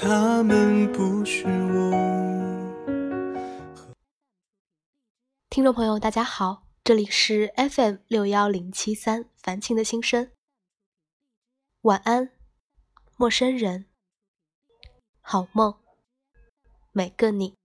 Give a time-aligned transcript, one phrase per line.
[0.00, 1.90] 他们不是我。
[5.50, 10.30] 听众朋友，大家好，这里是 FM 六幺零七三凡青的心声。
[11.80, 12.30] 晚安，
[13.16, 13.86] 陌生人，
[15.20, 15.74] 好梦，
[16.92, 17.56] 每个你。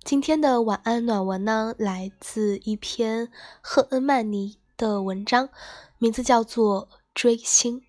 [0.00, 3.30] 今天的晚安暖文呢，来自一篇
[3.60, 5.50] 赫恩曼尼的文章，
[5.98, 7.80] 名字叫做《追星》。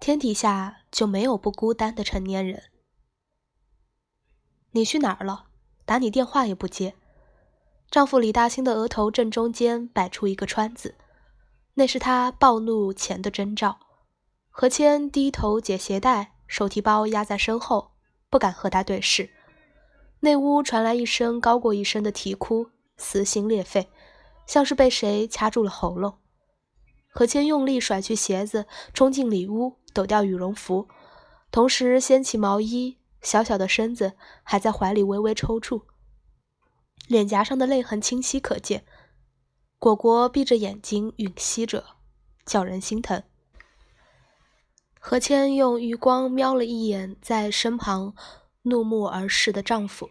[0.00, 2.62] 天底下就没有不孤单的成年人。
[4.70, 5.44] 你去哪儿了？
[5.84, 6.94] 打你电话也不接。
[7.90, 10.94] 丈夫李大兴的额头正中间摆出一个川字，
[11.74, 13.78] 那是他暴怒前的征兆。
[14.48, 17.90] 何谦低头解鞋带，手提包压在身后。
[18.30, 19.28] 不敢和他对视，
[20.20, 23.90] 内屋传来一声高过一声的啼哭，撕心裂肺，
[24.46, 26.16] 像是被谁掐住了喉咙。
[27.12, 30.88] 何谦用力甩去鞋子，冲进里屋，抖掉羽绒服，
[31.50, 35.82] 同时掀起毛衣，小小的身子还在怀里微微抽搐，
[37.08, 38.84] 脸颊上的泪痕清晰可见。
[39.78, 41.84] 果果闭着眼睛吮吸着，
[42.44, 43.22] 叫人心疼。
[44.98, 48.14] 何谦用余光瞄了一眼在身旁
[48.62, 50.10] 怒目而视的丈夫，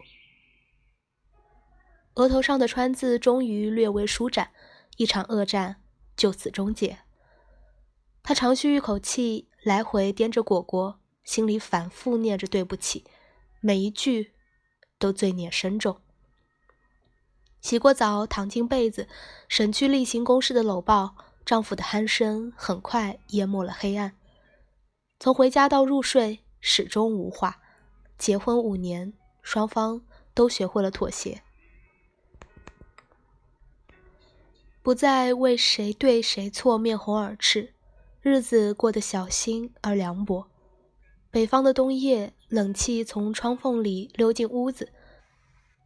[2.14, 4.50] 额头上的川字终于略微舒展，
[4.96, 5.76] 一场恶战
[6.16, 6.98] 就此终结。
[8.24, 13.04] 他长吁一口气，来回掂着果果，心里反复念着对不起，
[13.60, 14.32] 每一句
[14.98, 16.00] 都罪孽深重。
[17.60, 19.06] 洗过澡，躺进被子，
[19.46, 24.16] 省去例行公事的搂抱，丈夫的鼾声很快淹没了黑暗。
[25.18, 27.60] 从回家到入睡，始终无话。
[28.16, 31.42] 结婚五年，双方都学会了妥协，
[34.82, 37.74] 不再为谁对谁错面红耳赤，
[38.22, 40.46] 日子过得小心而凉薄。
[41.30, 44.90] 北方的冬夜，冷气从窗缝里溜进屋子，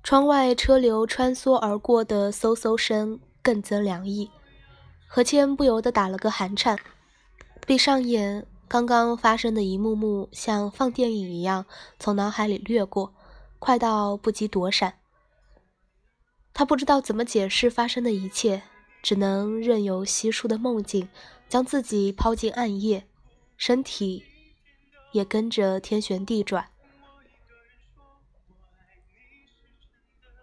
[0.03, 4.31] 窗外车流穿梭而过的嗖嗖声更增凉意。
[5.07, 6.79] 何谦不由得打了个寒颤，
[7.67, 8.47] 闭上眼。
[8.67, 11.67] 刚刚发生的一幕幕，像放电影一样
[11.99, 13.15] 从脑海里掠过，
[13.61, 14.95] 快到不及躲闪。
[16.53, 18.63] 他不知道怎么解释发生的一切，
[19.03, 21.09] 只能任由稀疏的梦境
[21.49, 23.07] 将自己抛进暗夜，
[23.57, 24.25] 身体
[25.13, 26.69] 也跟着天旋地转。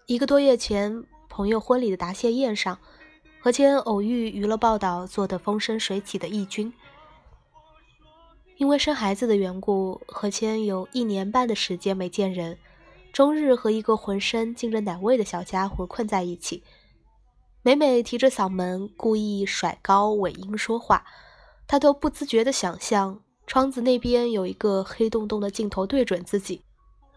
[0.06, 2.80] 一个多月前，朋友婚礼的答谢宴上，
[3.40, 6.74] 何谦偶遇娱乐报道做得风生水起的义军。
[8.58, 12.60] 因为生孩子的缘故，何谦有一年半的时间没见人，
[13.12, 16.64] 终日和一个浑身浸着奶味的小家伙困在一起。
[17.64, 21.06] 每每提着嗓门故意甩高尾音说话，
[21.68, 26.64] 他都不自觉地想象窗子那边有一个黑洞洞的镜头对准自己，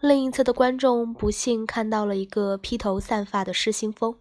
[0.01, 4.15] 另一侧的观众不幸看到了一个披头散发的失心疯，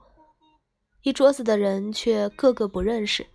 [1.03, 3.27] 一桌子的人却个个不认识。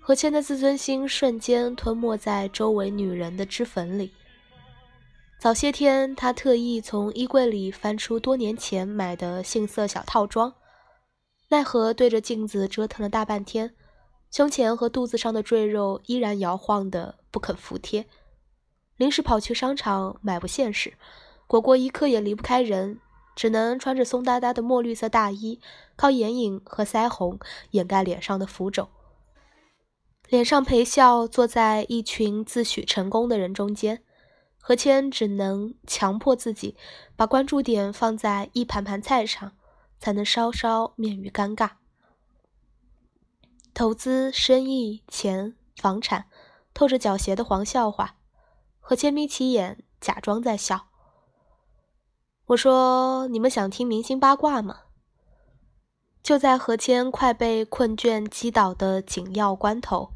[0.00, 4.10] 何谦的自尊心瞬间吞没在周围女人的脂粉里。
[5.38, 10.52] 早些天，他特意从衣柜里翻出多年前买的杏色小套装，
[11.50, 13.74] 奈何对着镜子折腾了大半天，
[14.30, 18.06] 胸前和肚子上的赘肉依然摇晃的不肯服帖。
[18.96, 20.94] 临时跑去商场买不现实，
[21.48, 23.00] 果果一刻也离不开人，
[23.34, 25.60] 只能穿着松哒哒的墨绿色大衣，
[25.96, 27.40] 靠眼影和腮红
[27.72, 28.88] 掩盖脸上的浮肿。
[30.28, 34.04] 脸上陪笑，坐在一群自诩成功的人中间，
[34.60, 36.76] 何谦只能强迫自己
[37.16, 39.50] 把关注点放在一盘盘菜上，
[40.00, 41.70] 才能稍稍免于尴尬。
[43.72, 46.26] 投资、生意、钱、房产，
[46.74, 48.16] 透着狡黠的黄笑话。
[48.80, 50.88] 何谦眯起眼，假装在笑。
[52.46, 54.80] 我说：“你们想听明星八卦吗？”
[56.22, 60.10] 就在何谦快被困倦击倒的紧要关头。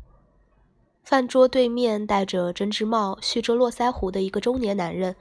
[1.02, 5.16] 饭桌对面戴着针织帽、蓄着络腮胡的一个中年男人，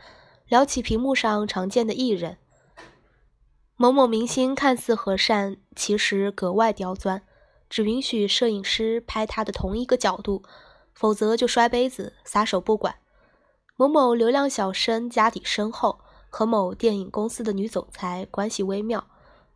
[0.47, 2.37] 聊起屏幕上常见的艺人。
[3.75, 7.23] 某某明星看似和善，其实格外刁钻，
[7.69, 10.43] 只允许摄影师拍他的同一个角度，
[10.93, 12.95] 否则就摔杯子、撒手不管。
[13.75, 15.99] 某某流量小生家底深厚，
[16.29, 19.07] 和某电影公司的女总裁关系微妙。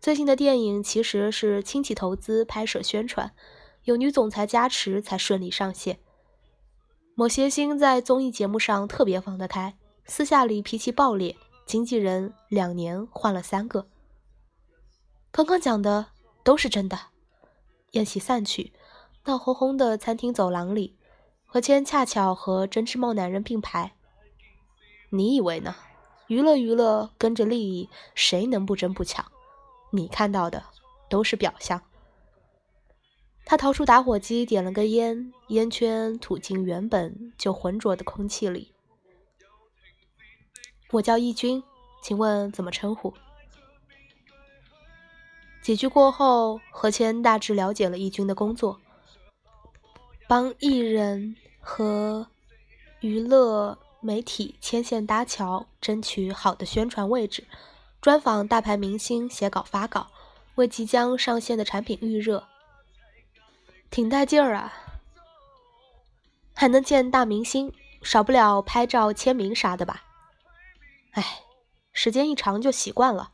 [0.02, 3.32] 最近的电影其实是亲戚投资拍摄宣传，
[3.84, 6.00] 有女总裁加持才顺利上线。
[7.14, 13.88] 某些星在综艺节目上特别放得开，私下里脾气暴烈，经纪人两年换了三个。
[15.32, 16.08] 刚刚讲的
[16.44, 16.98] 都是真的。
[17.92, 18.74] 宴席散去，
[19.26, 20.98] 闹哄哄的餐厅走廊里，
[21.46, 23.96] 何谦恰巧和针织帽男人并排。
[25.10, 25.76] 你以为呢？
[26.28, 29.26] 娱乐娱乐，跟着利益，谁能不争不抢？
[29.92, 30.62] 你看到的
[31.10, 31.82] 都是表象。
[33.46, 38.74] 他掏出打火机，点了根烟，烟圈吐进原本就浑浊的空气里。
[40.92, 41.64] 我叫易军，
[42.04, 43.14] 请问怎么称呼？
[45.68, 48.80] 几句过后，何谦大致了解了义军的工作：
[50.26, 52.26] 帮艺人和
[53.02, 57.46] 娱乐媒体牵线搭桥，争取好的宣传位置，
[58.00, 60.08] 专访大牌明星，写稿发稿，
[60.56, 62.48] 为即将上线的产品预热，
[63.92, 64.74] 挺带劲儿啊！
[66.54, 70.06] 还能见大明星，少不了拍照、签名啥的吧？
[71.12, 71.42] 哎，
[71.92, 73.34] 时间一长就习惯了。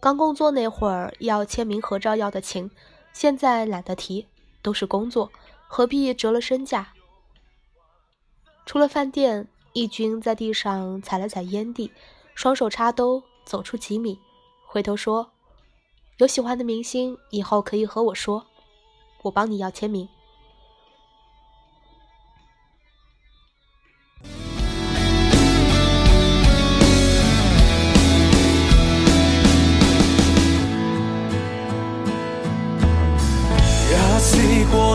[0.00, 2.70] 刚工作那会儿要签名合照要的勤，
[3.12, 4.26] 现在懒得提，
[4.62, 5.30] 都是工作，
[5.66, 6.92] 何必折了身价？
[8.64, 11.90] 出了饭店，义军在地上踩了踩烟蒂，
[12.34, 14.20] 双手插兜，走出几米，
[14.66, 15.32] 回头说
[16.18, 18.46] ：“有喜欢的明星，以后可以和我说，
[19.22, 20.08] 我帮你要签名。”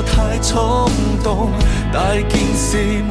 [0.06, 0.90] 太冲
[1.24, 1.52] 动，
[1.92, 3.02] 大件事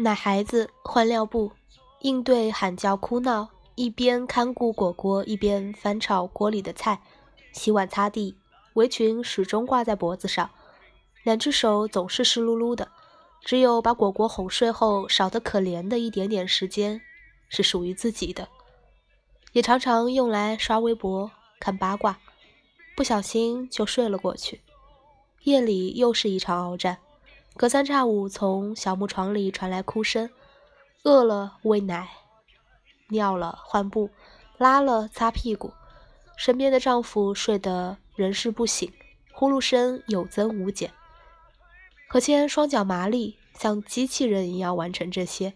[0.00, 1.50] 奶孩子换尿布，
[2.02, 7.00] 应对喊叫哭闹，一边看顾果果，一边翻炒锅里的菜，
[7.52, 8.36] 洗碗擦地，
[8.74, 10.48] 围裙始终挂在脖子上，
[11.24, 12.88] 两只手总是湿漉漉的，
[13.44, 17.00] 只有把果果哄睡后少得可怜的一点点时间
[17.48, 18.48] 是属于自己的，
[19.52, 21.28] 也常常用来刷微博、
[21.58, 22.18] 看八卦。
[22.98, 24.60] 不小心就睡了过去，
[25.44, 26.98] 夜里又是一场鏖战，
[27.56, 30.28] 隔三差五从小木床里传来哭声，
[31.04, 32.08] 饿了喂奶，
[33.10, 34.10] 尿了换布，
[34.56, 35.72] 拉了擦屁股，
[36.36, 38.90] 身边的丈夫睡得人事不省，
[39.32, 40.92] 呼噜声有增无减。
[42.08, 45.54] 何谦双脚麻利，像机器人一样完成这些，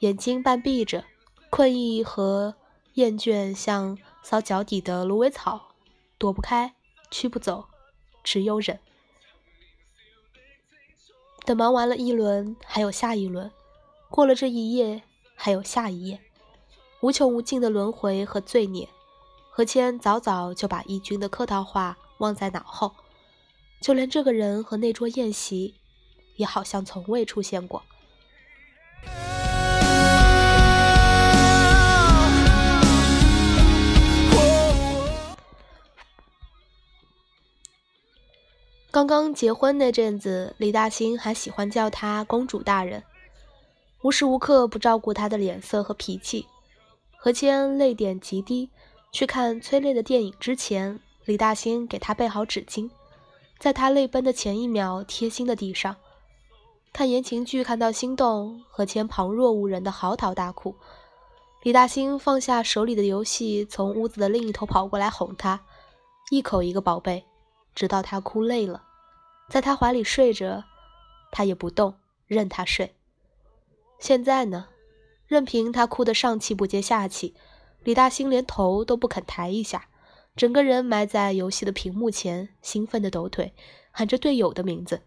[0.00, 1.06] 眼睛半闭着，
[1.48, 2.54] 困意和
[2.92, 5.63] 厌倦像搔脚底的芦苇草。
[6.24, 6.74] 躲不开，
[7.10, 7.66] 驱不走，
[8.22, 8.80] 只有忍。
[11.44, 13.50] 等忙完了一轮，还有下一轮；
[14.08, 15.02] 过了这一夜，
[15.34, 16.22] 还有下一夜。
[17.02, 18.88] 无穷无尽的轮回和罪孽。
[19.50, 22.94] 何谦早早就把义军的客套话忘在脑后，
[23.82, 25.74] 就连这个人和那桌宴席，
[26.36, 27.84] 也好像从未出现过。
[38.94, 43.02] 刚刚结婚那阵子，李大兴还喜欢叫她公主大人，
[44.02, 46.46] 无时无刻不照顾她的脸色和脾气。
[47.16, 48.70] 何谦泪点极低，
[49.10, 52.88] 去看催泪的电影之前，李大兴给她备好纸巾，
[53.58, 55.96] 在她泪奔的前一秒，贴心的递上。
[56.92, 60.72] 看言情剧看到心动，何谦旁若无人的嚎啕大哭。
[61.64, 65.62] 李大兴放下手里的游戏，从屋子的另一头跑过来哄她，
[66.30, 67.24] 一口一个宝贝。
[67.74, 68.83] 直到他哭累了，
[69.48, 70.64] 在他怀里睡着，
[71.30, 71.94] 他也不动，
[72.26, 72.94] 任他睡。
[73.98, 74.68] 现在呢，
[75.26, 77.34] 任凭他哭得上气不接下气，
[77.82, 79.88] 李大兴连头都不肯抬一下，
[80.34, 83.54] 整个人埋在游戏的屏幕前，兴奋的抖腿，
[83.90, 85.02] 喊着队友的名字。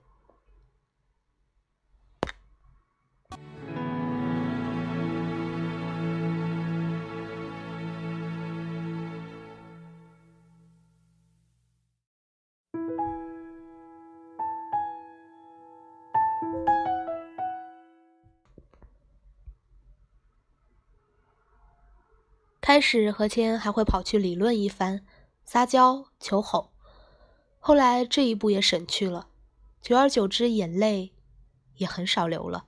[22.68, 25.06] 开始何谦还会跑去理论一番，
[25.46, 26.70] 撒娇求哄，
[27.60, 29.30] 后来这一步也省去了，
[29.82, 31.14] 久而久之，眼泪
[31.78, 32.66] 也很少流了。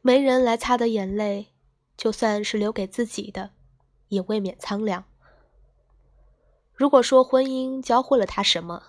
[0.00, 1.48] 没人来擦的眼泪，
[1.96, 3.50] 就算是留给自己的，
[4.06, 5.02] 也未免苍凉。
[6.72, 8.80] 如果说婚姻教会了他什么，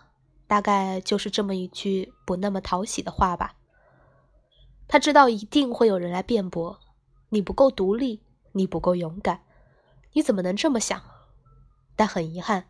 [0.45, 3.55] 大概就是这么一句不那么讨喜的话吧。
[4.87, 6.79] 他知道一定会有人来辩驳，
[7.29, 9.41] 你不够独立，你不够勇敢。
[10.13, 11.01] 你怎么能这么想？
[11.95, 12.65] 但很遗憾，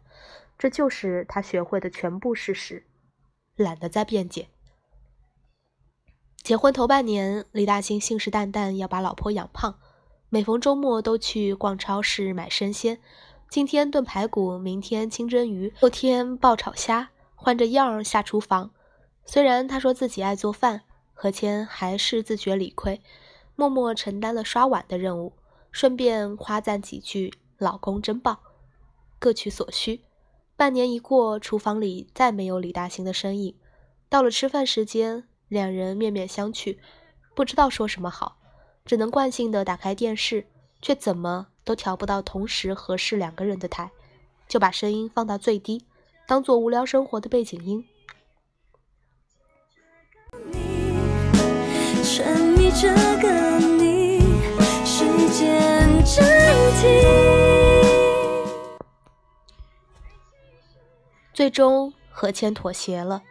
[0.57, 2.85] 这就是他学会的全部事实，
[3.55, 4.49] 懒得再辩解。
[6.41, 9.79] 结婚头半年，李大兴信誓旦旦要把老婆养胖，
[10.27, 12.99] 每逢周末都去逛超市买生鲜，
[13.49, 18.71] 今天炖排骨，明天清蒸鱼，后天爆炒虾，换着样儿下厨房。
[19.25, 20.81] 虽然他说自己爱做饭，
[21.13, 23.01] 何谦还是自觉理亏，
[23.55, 25.31] 默默承担了刷碗的任务，
[25.73, 28.39] 顺便夸赞几句：“老公真棒。”
[29.19, 30.05] 各取所需。
[30.55, 33.57] 半年一过，厨房里再没有李大兴的身影。
[34.07, 35.25] 到了吃饭时间。
[35.49, 36.79] 两人面面相觑，
[37.35, 38.37] 不知道说什么好，
[38.85, 40.47] 只能惯性的打开电视，
[40.81, 43.91] 却怎么都调不到同时合适两个人的台，
[44.47, 45.85] 就把声音放到最低，
[46.25, 47.85] 当做无聊生活的背景音。
[61.33, 63.23] 最终，何谦妥协了。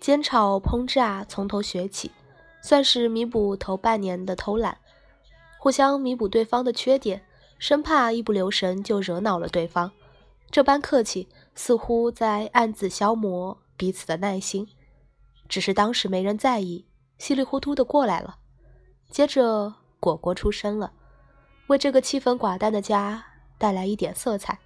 [0.00, 2.10] 煎炒烹炸从头学起，
[2.62, 4.78] 算是弥补头半年的偷懒，
[5.58, 7.24] 互相弥补对方的缺点，
[7.58, 9.92] 生怕一不留神就惹恼了对方。
[10.50, 14.68] 这般客气，似乎在暗自消磨彼此的耐心。
[15.48, 16.86] 只是当时没人在意，
[17.18, 18.38] 稀里糊涂的过来了。
[19.10, 20.92] 接着果果出生了，
[21.72, 23.24] 为这个气氛寡淡的家
[23.56, 24.58] 带来一点色彩。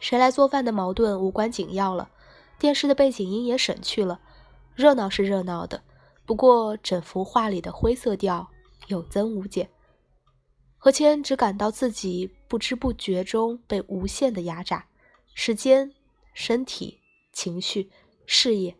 [0.00, 2.10] 谁来做饭的矛盾无关紧要了。
[2.58, 4.20] 电视的背景音也省去了，
[4.74, 5.82] 热闹是热闹的，
[6.24, 8.48] 不过整幅画里的灰色调
[8.88, 9.70] 有增无减。
[10.76, 14.86] 何谦只感到自己不知不觉中被无限的压榨，
[15.34, 15.92] 时间、
[16.34, 17.00] 身体、
[17.32, 17.90] 情绪、
[18.26, 18.76] 事业，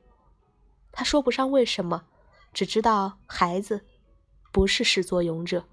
[0.91, 2.05] 他说不上为什么，
[2.53, 3.85] 只知道孩子
[4.51, 5.65] 不是始作俑者。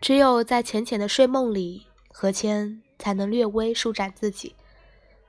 [0.00, 4.54] 只有在浅浅的睡梦里，何谦才能略微舒展自己，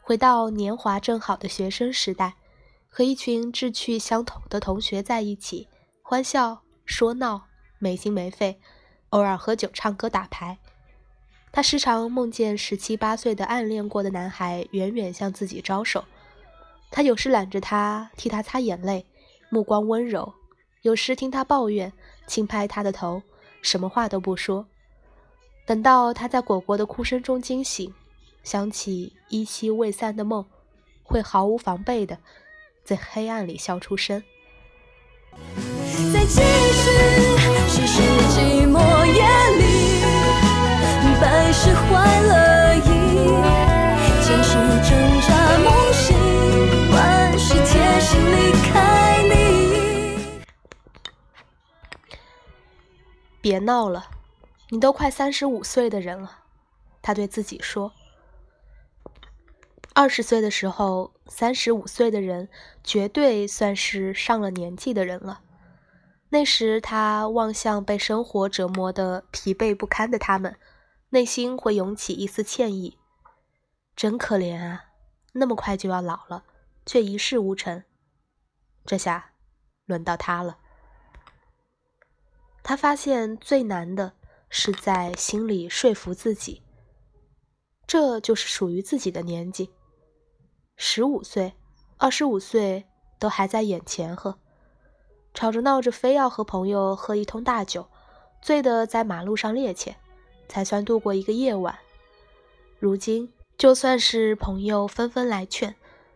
[0.01, 2.36] 回到年华正好的学生时代，
[2.88, 5.67] 和一群志趣相投的同学在一起，
[6.03, 7.48] 欢笑说闹，
[7.79, 8.60] 没心没肺，
[9.10, 10.60] 偶尔喝酒唱歌打牌。
[11.51, 16.05] 他时常梦见十七八岁的暗恋过的男孩远远向自己招手，
[16.91, 19.07] 他有时揽着他替他擦眼泪，
[19.50, 20.34] 目光温柔；
[20.82, 21.92] 有时听他抱怨，
[22.25, 23.22] 轻拍他的头。
[23.62, 24.66] 什么话都不说，
[25.66, 27.94] 等到他在果果的哭声中惊醒，
[28.44, 30.46] 想起依稀未散的梦，
[31.04, 32.18] 会毫无防备的
[32.84, 34.24] 在黑暗里笑出声。
[36.13, 36.89] 在继续
[37.68, 38.77] 世事寂寞
[53.48, 54.10] 别闹了，
[54.72, 56.39] 你都快三十五岁的人了，
[57.01, 57.94] 他对自己说。
[59.94, 62.50] 二十岁的时候，三十五岁的人
[62.84, 65.39] 绝对算是上了年纪的人了。
[66.27, 70.58] 那时他望向被生活折磨的疲惫不堪的他们，
[71.12, 72.98] 内心会涌起一丝歉意。
[73.96, 74.88] 真可怜啊，
[75.32, 76.44] 那么快就要老了，
[76.86, 77.86] 却一事无成。
[78.86, 79.32] 这下，
[79.86, 80.58] 轮到他了。
[82.67, 84.12] 他发现最难的
[84.50, 86.62] 是在心里说服自己，
[87.88, 89.69] 这就是属于自己的年纪。
[90.75, 91.53] 十五岁、
[91.95, 92.83] 二十五岁
[93.19, 94.38] 都还在眼前呵，
[95.33, 97.88] 吵着闹着非要和朋友喝一通大酒，
[98.41, 99.95] 醉得在马路上趔趄，
[100.50, 101.79] 才算度过一个夜晚。
[102.79, 105.74] 如今，就算是朋友纷纷来劝，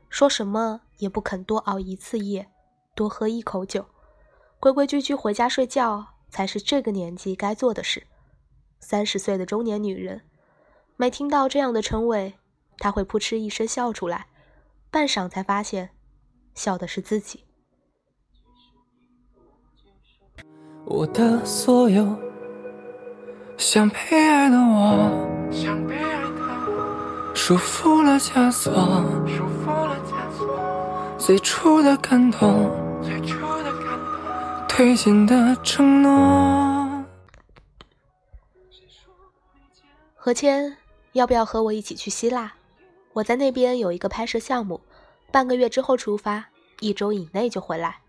[0.09, 2.51] 说什么也不肯多熬一次夜，
[2.93, 3.85] 多喝一口酒，
[4.59, 6.07] 规规矩矩回家睡觉。
[6.31, 8.07] 才是这个年纪该做的事。
[8.79, 10.21] 三十岁的中年女人，
[10.95, 12.33] 每听到这样的称谓，
[12.79, 14.25] 她会扑哧一声笑出来，
[14.89, 15.91] 半晌才发现，
[16.55, 17.43] 笑的是自己。
[20.85, 22.17] 我的所有，
[23.57, 23.97] 像被
[24.27, 28.73] 爱的我，像被爱的，束缚了枷锁，
[29.27, 32.80] 束缚了枷锁，最初的感动。
[34.73, 37.03] 推荐的承诺。
[40.15, 40.77] 何谦，
[41.11, 42.53] 要不要和我一起去希腊？
[43.11, 44.79] 我在那边有一个拍摄项目，
[45.29, 46.47] 半个月之后出发，
[46.79, 47.99] 一周以内就回来。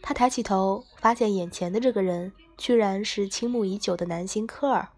[0.00, 4.88] 他抬起头，发现眼前的这个人居然是倾慕已久的男星科尔。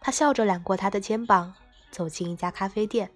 [0.00, 1.52] 他笑着揽过他的肩膀，
[1.90, 3.10] 走进一家咖啡店。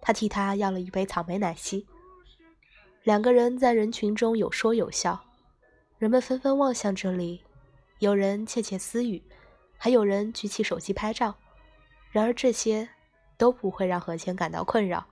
[0.00, 1.84] 他替他要了一杯草莓奶昔。
[3.04, 5.22] 两个人在人群中有说有笑，
[5.98, 7.42] 人们纷纷望向这里，
[7.98, 9.22] 有人窃窃私语，
[9.76, 11.34] 还有人举起手机拍照。
[12.10, 12.88] 然而这些
[13.36, 15.06] 都不会让何谦感到困扰。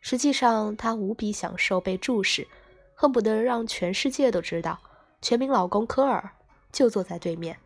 [0.00, 2.46] 实际上，他无比享受被注视，
[2.94, 4.78] 恨不得让全世界都知道，
[5.20, 6.30] 全民老公科尔
[6.70, 7.58] 就坐在对面。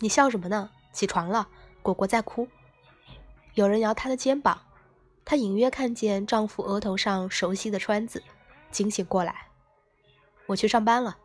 [0.00, 0.70] 你笑什么呢？
[0.92, 1.48] 起床了，
[1.80, 2.46] 果果在哭。
[3.54, 4.60] 有人摇她的肩膀，
[5.24, 8.22] 她隐约看见丈夫额头上熟悉的川字，
[8.70, 9.48] 惊醒过来。
[10.46, 11.16] 我去上班了。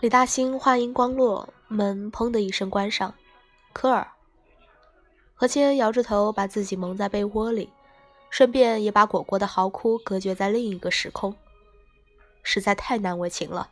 [0.00, 3.14] 李大兴话音刚落，门砰的一声关上。
[3.72, 4.10] 科尔，
[5.34, 7.70] 何谦摇着头，把自己蒙在被窝里，
[8.30, 11.36] 顺便也把果果的嚎哭隔绝在另一个时空。
[12.42, 13.68] 实在太难为情了。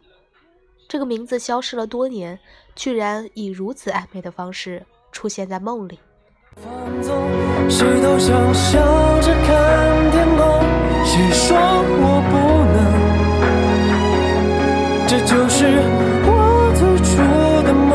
[0.87, 2.39] 这个名字消失了多年，
[2.75, 5.99] 居然以如此暧昧的方式出现在梦里。
[6.63, 7.13] 放纵
[7.69, 8.79] 谁都想笑
[9.21, 10.47] 着看天空，
[11.05, 11.57] 谁说
[12.01, 12.33] 我不
[12.75, 12.77] 能？
[15.09, 15.67] 这就是
[16.25, 16.29] 我
[16.77, 17.13] 最初
[17.67, 17.93] 的梦。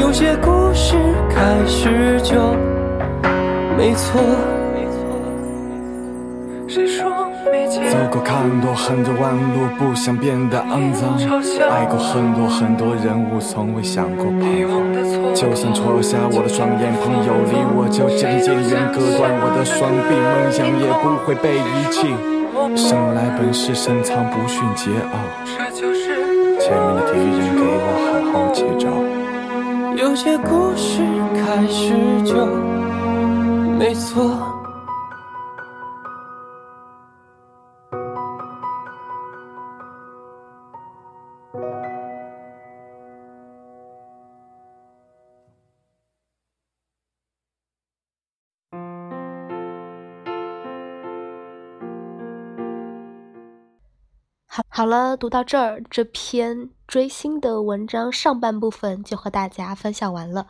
[0.00, 0.96] 有些故事
[1.30, 2.34] 开始就
[3.76, 4.57] 没错。
[7.90, 11.16] 走过看多很多弯路，不想变得肮脏。
[11.70, 15.34] 爱过很多很多人物，从未想过彷徨。
[15.34, 22.08] 就算戳瞎我的双眼，朋友离我就渐渐远，割断我的双臂，梦想也不会被遗弃。
[22.76, 25.72] 生来本是深藏不逊桀骜，
[26.60, 28.88] 前面的敌人给我好好接招。
[29.96, 31.00] 有些故事
[31.34, 32.46] 开始就
[33.78, 34.57] 没错。
[54.78, 60.46] 好了，读到这儿，这篇追星的文章上半部分就和大家分享完了。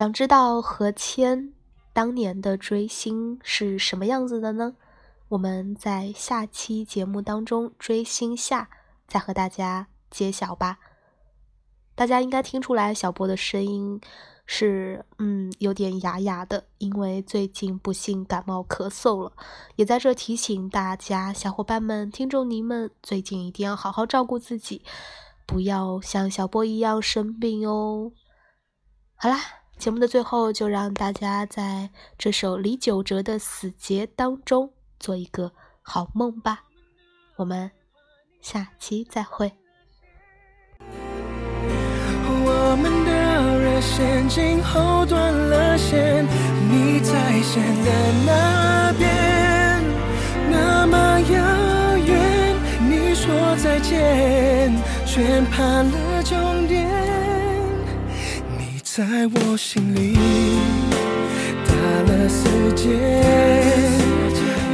[0.00, 1.52] 想知道何谦
[1.92, 4.74] 当年的追星是什么样子的呢？
[5.28, 8.68] 我们在下期节目当中追星下
[9.06, 10.80] 再和大家揭晓吧。
[11.94, 14.00] 大家应该听出来小波的声音。
[14.52, 19.32] 是，嗯，有点哑哑的，因为最近不幸感冒咳嗽了。
[19.76, 24.82] 也在这提醒大家，小伙伴们、听众您们，最近一定要好好照顾自己，
[25.46, 28.10] 不要像小波一样生病哦。
[29.14, 29.38] 好啦，
[29.78, 36.64] 节目的最后，就让大家在这首李玖哲的《死结》当中做一个好梦吧。
[37.36, 37.70] 我们
[38.40, 39.52] 下期再会。
[43.80, 46.26] 线今后断了线，
[46.70, 47.12] 你在
[47.42, 47.90] 线的
[48.26, 49.82] 那边，
[50.50, 52.18] 那么遥远。
[52.88, 54.70] 你说再见，
[55.06, 56.86] 却怕了终点。
[58.58, 59.02] 你在
[59.34, 60.16] 我心里
[61.66, 61.72] 打
[62.12, 62.88] 了死结，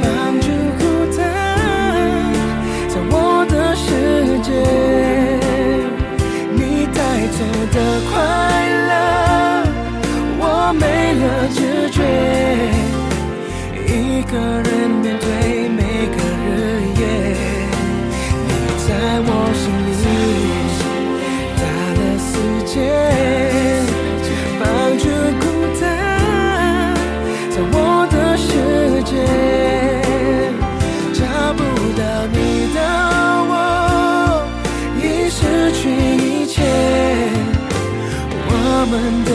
[0.01, 0.83] 绑住孤
[1.17, 1.25] 单，
[2.89, 3.85] 在我的世
[4.43, 4.51] 界。
[6.53, 7.39] 你带走
[7.71, 7.75] 的
[8.11, 8.15] 快
[8.71, 8.76] 乐。
[14.17, 16.49] 一个人面对每个日
[16.97, 17.01] 夜。
[18.47, 18.49] 你
[18.87, 18.89] 在
[19.21, 20.01] 我心里
[21.59, 21.61] 打
[21.93, 22.27] 了死
[22.65, 22.73] 结，
[24.59, 24.65] 绑
[24.97, 25.05] 住
[25.39, 25.45] 孤
[25.79, 25.85] 单，
[27.51, 27.77] 在我
[28.09, 28.43] 的世
[29.03, 29.11] 界
[31.13, 31.21] 找
[31.53, 31.59] 不
[31.95, 32.01] 到
[32.33, 32.35] 你
[32.73, 32.77] 的
[33.51, 33.53] 我，
[34.97, 35.39] 已失
[35.73, 35.79] 去
[36.17, 36.55] 一切。
[38.49, 38.51] 我
[38.89, 38.93] 们
[39.25, 39.29] 的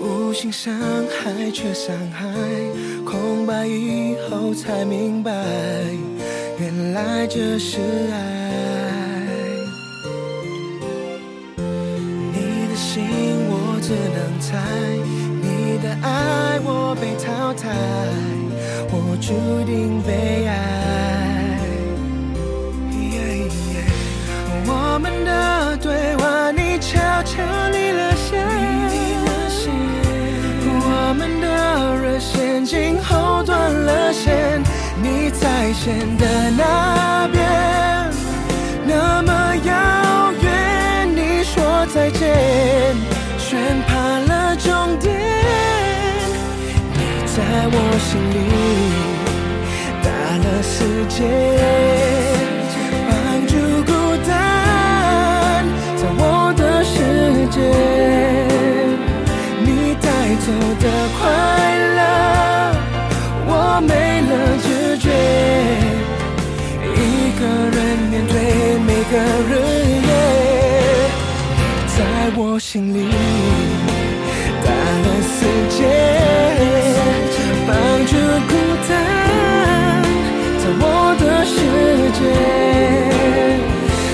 [0.00, 2.26] 无心伤害，却伤害。
[3.04, 5.30] 空白以后才明白，
[6.58, 7.78] 原来这是
[8.12, 8.16] 爱。
[12.32, 13.04] 你的心
[13.50, 14.56] 我只能猜，
[15.88, 17.68] 的爱我被淘汰，
[18.90, 19.32] 我注
[19.64, 20.52] 定被爱。
[24.66, 28.46] 我们的对话，你悄悄离了线。
[30.70, 34.60] 我们的热线今后断了线，
[35.02, 37.40] 你在线的那边，
[38.84, 41.08] 那么遥远。
[41.16, 42.94] 你说再见，
[43.38, 45.27] 却怕了终点。
[51.18, 51.24] 界，
[53.08, 53.12] 帮
[53.48, 53.52] 助
[53.84, 53.90] 孤
[54.24, 54.30] 单
[55.96, 56.22] 在我
[56.56, 56.94] 的世
[57.50, 57.58] 界。
[59.64, 59.66] 你
[60.00, 60.06] 带
[60.44, 60.46] 走
[60.78, 60.84] 的
[61.18, 61.20] 快
[61.98, 62.00] 乐，
[63.48, 63.50] 我
[63.82, 63.90] 没
[64.28, 64.66] 了知
[64.98, 65.04] 觉。
[66.94, 66.96] 一
[67.40, 67.42] 个
[67.74, 67.76] 人
[68.10, 68.32] 面对
[68.86, 69.12] 每个
[69.48, 69.50] 日
[70.06, 70.10] 夜，
[71.96, 71.98] 在
[72.36, 72.96] 我心里。
[74.64, 75.36] 打了世
[75.76, 76.27] 界。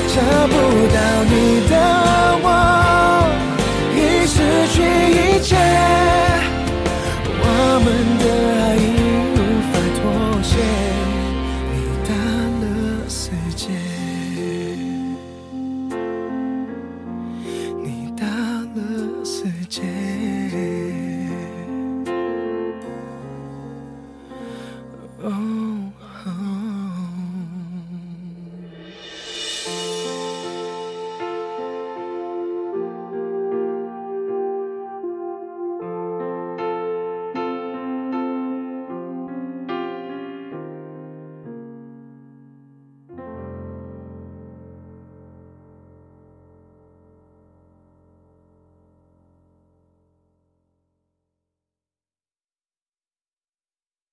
[0.09, 0.55] 找不
[0.95, 2.44] 到你的。